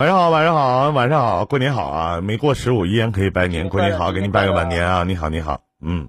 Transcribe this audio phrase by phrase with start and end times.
[0.00, 2.20] 晚上好，晚上好，晚上好，过年好啊！
[2.22, 5.04] 没过十五依然可以拜年，过年好，给你拜个晚年啊！
[5.04, 6.08] 你好，你好，嗯，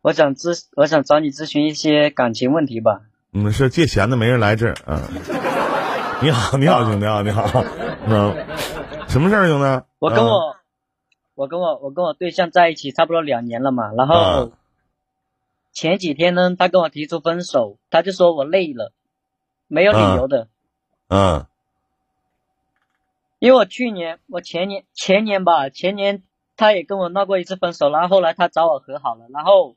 [0.00, 3.02] 我想咨，我想找你咨询一些感情问题吧。
[3.32, 4.74] 嗯，是借钱的，没人来这儿。
[4.86, 5.02] 嗯，
[6.22, 7.44] 你好，你好，兄弟啊，你好，
[8.06, 8.34] 嗯，
[9.06, 9.84] 什么事儿，兄弟？
[9.98, 10.56] 我跟我，
[11.34, 14.52] 我跟我，我跟我对象在一起差不多两年了嘛，然后
[15.74, 18.94] 前几天呢，他跟我提出分手，他就说我累了，
[19.66, 20.48] 没有理由的。
[21.10, 21.46] 嗯，
[23.38, 26.22] 因为我去年，我前年前年吧，前年
[26.54, 29.74] 他也跟我闹过一次分手，然后后来他找我和好了，然后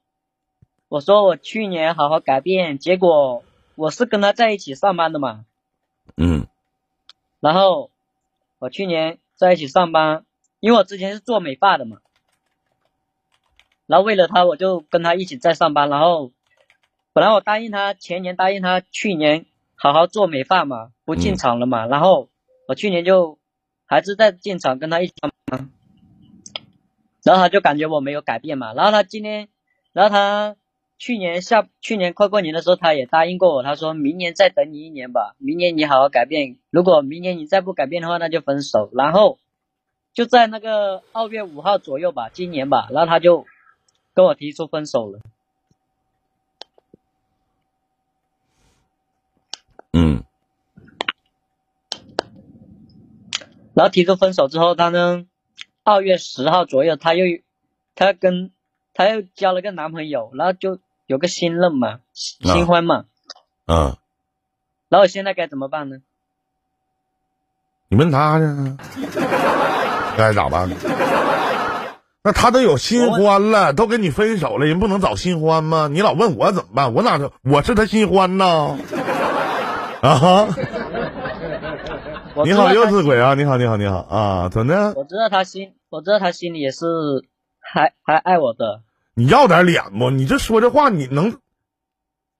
[0.90, 3.46] 我说我去年好好改变，结果
[3.76, 5.46] 我是跟他在一起上班的嘛，
[6.18, 6.48] 嗯，
[7.40, 7.92] 然后
[8.60, 10.26] 我去年在一起上班，
[10.60, 12.00] 因为我之前是做美发的嘛，
[13.86, 16.34] 然后为了他我就跟他一起在上班，然后
[17.14, 19.46] 本来我答应他前年答应他去年。
[19.84, 21.88] 好好做美发嘛，不进厂了嘛。
[21.88, 22.30] 然后
[22.68, 23.40] 我去年就
[23.88, 25.72] 还是在进厂跟他一起上班，
[27.24, 28.76] 然后他就感觉我没有改变嘛。
[28.76, 29.50] 然后他今天，
[29.92, 30.56] 然后他
[31.00, 36.58] 去年下去年快过年的时候，他也答应过我，他说明年再等你一年吧，明年你好好改变。
[36.70, 38.92] 如果明年你再不改变的话，那就分手。
[38.94, 39.40] 然后
[40.14, 43.48] 就在那个二月五号左右吧，今年吧，然后他就
[44.14, 45.20] 跟我提出分手了。
[49.94, 50.24] 嗯，
[53.82, 55.26] 然后提出分手之后，他呢，
[55.84, 57.26] 二月十号左右，他又，
[57.96, 58.52] 他跟，
[58.94, 63.06] 他又交了个男朋友，然后就有个新任嘛，新欢嘛，
[63.66, 63.98] 嗯，
[64.88, 65.98] 然后现在该怎么办呢？
[67.88, 68.78] 你问他呢，
[70.16, 70.70] 该咋办？
[72.22, 75.90] 那他都有新欢了，都跟你分手了，人不能找新欢吗？
[75.92, 76.94] 你老问我怎么办？
[76.94, 78.78] 我哪知我是他新欢呢？
[80.04, 80.48] 啊哈！
[82.46, 83.34] 你好，幼稚鬼啊！
[83.36, 84.50] 你好，你好，你好啊！
[84.50, 84.94] 怎么的？
[84.96, 86.86] 我知道他心，我知道他心里也是
[87.60, 88.82] 还还爱我的。
[89.14, 90.10] 你要点脸不？
[90.10, 91.38] 你这说这话，你能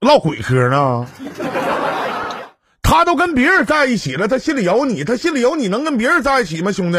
[0.00, 1.06] 唠鬼嗑呢？
[2.82, 6.72] 他都跟别人在一起了，他心里有你，他心里有你能跟别人在一起吗？
[6.72, 6.98] 兄弟，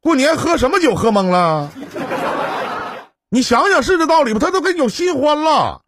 [0.00, 1.70] 过年喝什么酒喝懵了？
[3.30, 4.38] 你想想是这道理不？
[4.38, 5.82] 他都跟有新欢了。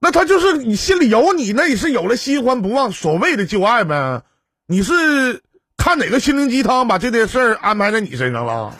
[0.00, 4.22] 那他就是你心里有你，那也是有了新欢不忘所谓的旧爱呗。
[4.66, 5.42] 你是
[5.76, 8.74] 看哪个心灵鸡汤把这件事儿安排在你身上了？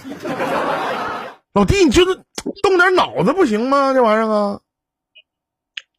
[1.55, 2.21] 老弟，你就是
[2.63, 3.93] 动点脑子不行吗？
[3.95, 4.61] 这玩意儿啊。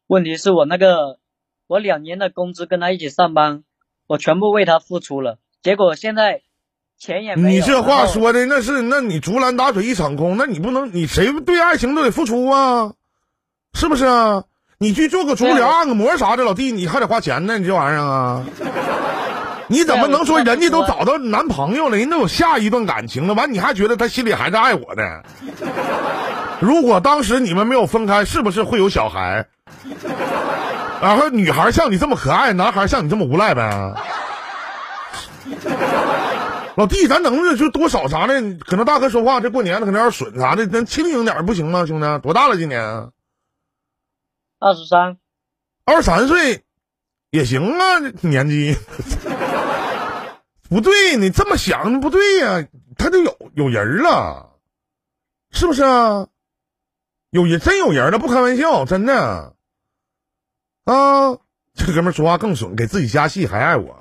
[0.06, 1.18] 问题是我那个
[1.66, 3.62] 我两年的工资跟他一起上班，
[4.06, 6.40] 我全部为他付出了，结果现在
[6.98, 7.60] 钱也没有。
[7.60, 12.94] 你这话说的那是，那你竹篮打水一场空，那你不能，你谁对爱情都得付出啊？
[13.74, 14.44] 是不是啊？
[14.82, 17.58] 你去做个足疗、按个摩啥的，老弟，你还得花钱呢。
[17.58, 18.42] 你这玩意儿啊，
[19.68, 25.22] 你怎么能说人家都找到男朋友了，人都有下一段感情了，完你还觉得他心里还是爱我的？
[26.60, 29.46] 如果当时你们没有分开，是不是会有小孩？
[31.02, 33.92] 然后女孩像你这么可爱，男孩像你这么无赖呗？
[36.76, 38.40] 老弟，咱能不能就多少啥的？
[38.66, 42.18] 可能大哥说话这过年了，可能有点损啥的，咱清醒点不行吗，兄弟？
[42.20, 43.08] 多大了今年？
[44.60, 45.18] 二十三，
[45.84, 46.62] 二十三岁
[47.30, 48.76] 也行啊，年纪
[50.68, 54.52] 不对，你这么想不对呀，他就有有人了，
[55.50, 56.28] 是不是啊？
[57.30, 59.54] 有人真有人了，不开玩笑，真的
[60.84, 61.38] 啊！
[61.74, 63.98] 这哥们说话更损，给自己加戏还爱我，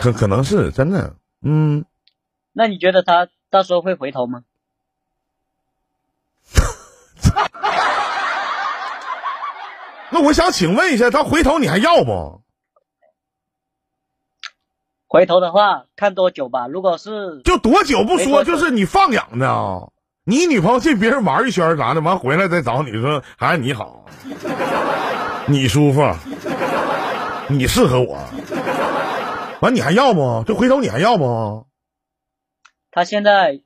[0.00, 1.84] 可可能是真的，嗯。
[2.52, 4.42] 那你觉得他到时候会回头吗？
[10.10, 12.42] 那我想请问一下，他回头你还要不？
[15.06, 16.66] 回头的话，看多久吧。
[16.68, 19.88] 如果是就多久不说，就是你放养的啊，
[20.24, 24.04] 你女朋友去别人玩一圈啥的，完回来再找你说还是你好，
[25.46, 26.02] 你舒服，
[27.48, 28.18] 你适合我，
[29.60, 30.44] 完你还要不？
[30.46, 31.66] 这回头你还要不？
[32.90, 33.62] 他现在。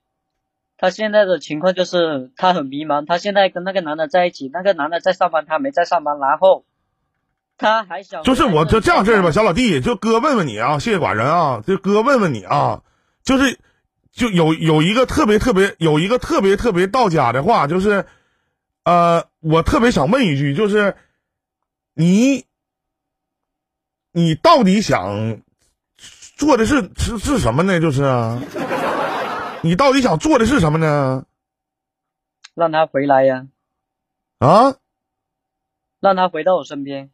[0.77, 6.65] 他现在的情况就是他很迷茫，他现在跟那个男的在一起，那个男的在上班，他没在上班，然后
[7.57, 12.83] 他还想就是我就这样式儿吧，小老弟，就哥问问你啊，谢谢寡人啊，就哥问问你啊，
[13.23, 13.59] 就是
[14.13, 18.05] 就有有一个特别特别有一个特别特别到家的话，就是
[18.83, 20.97] 呃，我特别想问一句，就是
[21.95, 22.45] 你
[24.13, 25.41] 你到底想
[26.37, 27.79] 做的是是是什么呢？
[27.81, 28.43] 就是啊。
[29.65, 31.25] 你到底想做的是什么呢？
[32.53, 33.49] 让他回来呀！
[34.39, 34.77] 啊！
[36.01, 37.11] 让他回到我身边。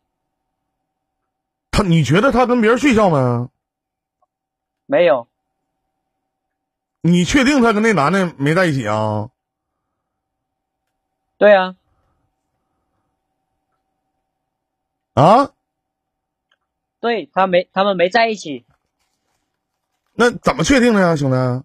[1.70, 3.48] 他你觉得他跟别人睡觉没？
[4.86, 5.28] 没有，
[7.02, 9.30] 你确定他跟那男的没在一起啊？
[11.38, 11.76] 对啊，
[15.14, 15.52] 啊？
[16.98, 18.66] 对他没，他们没在一起，
[20.14, 21.64] 那怎么确定的呀，兄弟？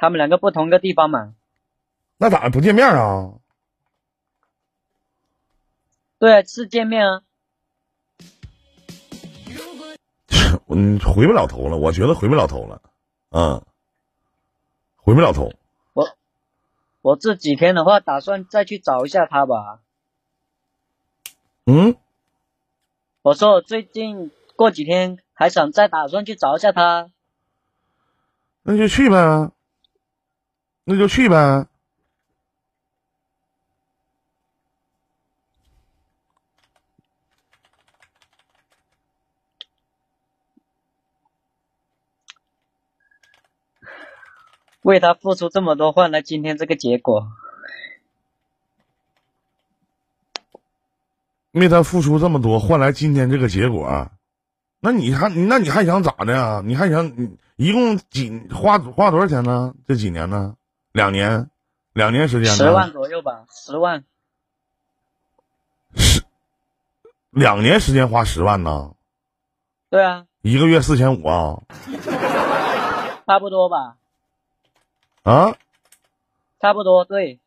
[0.00, 1.34] 他们两个不同个地方嘛。
[2.16, 3.34] 那咋不见面啊？
[6.18, 7.20] 对啊，是见面啊。
[10.68, 12.80] 嗯， 回不了头了，我觉得回不了头了，
[13.30, 13.62] 嗯，
[14.96, 15.52] 回不了头。
[15.92, 16.08] 我
[17.02, 19.80] 我这几天的话，打算再去找一下他吧。
[21.66, 21.94] 嗯，
[23.20, 27.10] 我说我最近过几天还想再打算去找一下他。
[28.62, 29.50] 那就去呗，
[30.90, 31.68] 那就去呗。
[44.82, 47.30] 为他付出这么多，换来今天这个结果。
[51.52, 54.10] 为他付出这么多，换来今天这个结果，
[54.80, 56.62] 那你还那你还想咋的呀？
[56.64, 59.72] 你还想你一共几花花多少钱呢？
[59.86, 60.56] 这几年呢？
[60.92, 61.50] 两年，
[61.92, 62.52] 两年时间？
[62.52, 64.04] 十万左右吧，十万。
[65.94, 66.24] 十
[67.30, 68.94] 两年时间花十万呢？
[69.88, 70.26] 对啊。
[70.42, 71.62] 一个月四千五啊？
[73.26, 73.96] 差不多吧。
[75.22, 75.56] 啊？
[76.60, 77.38] 差不多，对。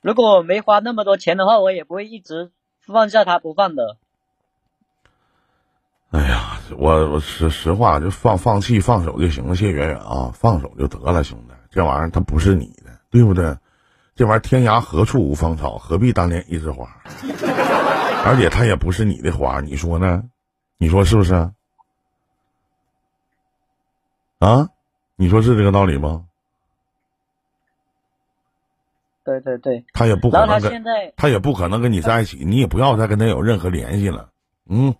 [0.00, 2.50] 如果我没花那么多钱的话，我也不会一直
[2.80, 3.96] 放下他不放的。
[6.76, 13.56] 我我实实话就放放弃放手就行了，谢远远啊，放手就得了，兄弟，这玩意儿它不是你的，对不对？
[14.14, 16.88] 这玩意儿天涯何处无芳草，何必单恋一枝花？
[18.26, 20.24] 而且它也不是你的花，你说呢？
[20.76, 21.34] 你说是不是？
[24.40, 24.68] 啊，
[25.16, 26.24] 你说是这个道理吗？
[29.24, 34.30] 对对对，他也不可能跟他他也不可能跟你在一起，你也不要再跟他有任何联系了。
[34.70, 34.94] 嗯，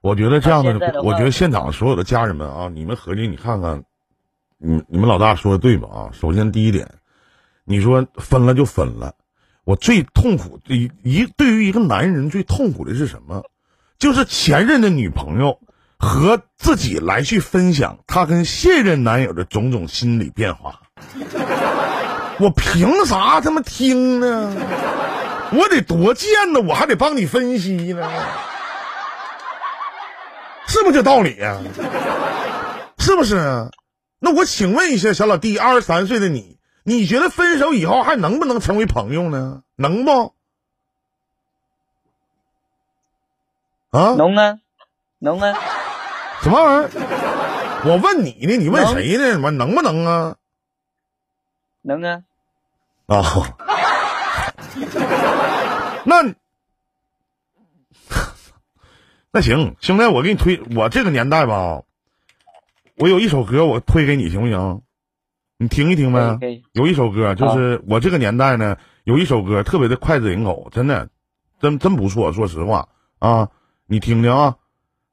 [0.00, 3.84] 我觉得这样的，我觉得现场所有的家人们啊，你们合计，你看看，
[4.58, 5.88] 你你们老大说的对吧？
[5.88, 6.88] 啊，首先第一点，
[7.64, 9.14] 你说分了就分了，
[9.64, 13.44] 我最痛苦一一对于一个男人最痛苦的是什么？
[13.98, 15.58] 就是前任的女朋友
[15.98, 20.80] 和自己来去分享他跟现任男友的种种心理变化。
[22.38, 24.50] 我凭啥他妈听呢？
[25.52, 28.08] 我得多贱呢，我还得帮你分析呢，
[30.70, 31.60] 是不是这道理呀？
[32.98, 33.36] 是不是？
[34.20, 39.62] 那我请问一下，小老弟，二十三岁的你，你觉得分手以后还能不能成为朋友呢？
[39.74, 40.32] 能不？
[43.90, 44.14] 啊？
[44.14, 44.58] 能啊，
[45.18, 45.58] 能啊。
[46.42, 46.90] 什么玩意儿？
[47.86, 49.40] 我问你呢，你问谁呢？
[49.42, 50.36] 我能不能啊？
[51.82, 52.22] 能啊。
[53.06, 53.24] 啊，
[56.06, 56.22] 那
[59.32, 61.82] 那行，兄弟，我给你推，我这个年代吧，
[62.96, 64.82] 我有一首歌，我推给你，行不行？
[65.56, 66.36] 你听一听呗。
[66.72, 71.08] 有一首歌，就是我这个年代呢，有一首歌特别的脍炙人口，真的，
[71.60, 72.32] 真真不错。
[72.32, 72.88] 说实话
[73.20, 73.50] 啊，
[73.86, 74.56] 你听听啊，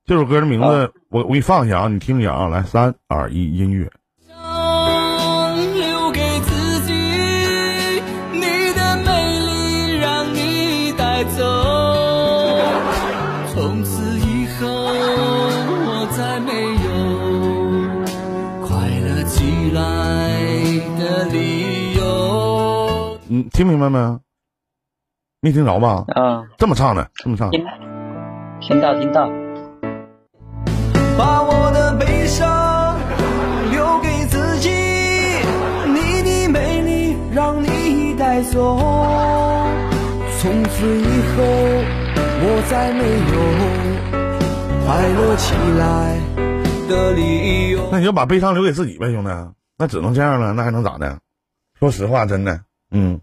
[0.05, 3.91] 这首歌的名字，我我给你放一下啊，你听一下啊，来，三二一，音乐。
[23.51, 24.19] 听明白没？
[25.39, 26.03] 没听着吧？
[26.15, 27.51] 啊，这么唱的，这么唱。
[27.51, 27.63] 听，
[28.59, 29.29] 听到，听到。
[31.17, 32.97] 把我的悲伤
[33.71, 34.69] 留给自己，
[35.87, 38.77] 你的美丽让你带走。
[40.39, 41.43] 从此以后，
[42.39, 43.37] 我再没有
[44.85, 46.19] 快乐起来
[46.89, 47.89] 的理由。
[47.91, 49.29] 那你就把悲伤留给自己呗，兄弟。
[49.77, 51.19] 那只能这样了，那还能咋的？
[51.79, 52.61] 说实话，真的，
[52.91, 53.21] 嗯。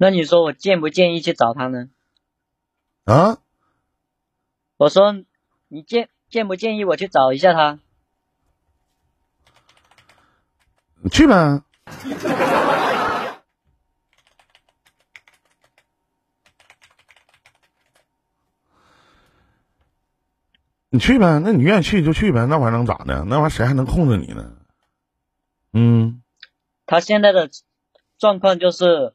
[0.00, 1.88] 那你说我建不建议去找他呢？
[3.04, 3.38] 啊？
[4.76, 5.12] 我说
[5.66, 7.80] 你建建不建议我去找一下他？
[11.02, 11.62] 你去呗。
[20.90, 23.24] 你去呗，那你愿意去就去呗，那玩意儿能咋的？
[23.24, 24.52] 那玩意儿谁还能控制你呢？
[25.72, 26.22] 嗯。
[26.86, 27.50] 他现在的
[28.16, 29.12] 状况就是。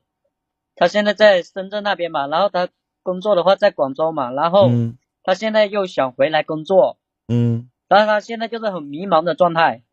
[0.76, 2.70] 他现在在深圳那边嘛，然后他
[3.04, 9.84] 工作的话在广州嘛，然后嗯他现在又想回来工作，嗯但是他现在就是很迷茫的状态。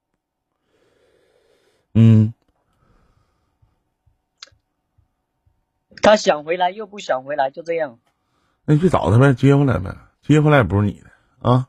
[1.92, 2.32] 嗯，
[6.02, 7.98] 他想回来又不想回来，就这样。
[8.64, 11.10] 那你去找他呗，接回来呗，接回来也不是你的
[11.40, 11.66] 啊。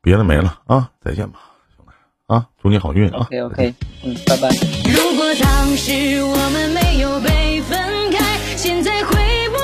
[0.00, 1.40] 别的没了啊，再见吧，
[1.76, 1.92] 兄弟
[2.26, 3.18] 啊，祝你好运啊。
[3.26, 4.48] OK OK，嗯，拜拜。
[4.88, 7.78] 如果当时我们没有被分
[8.10, 9.12] 开，现在会
[9.50, 9.58] 不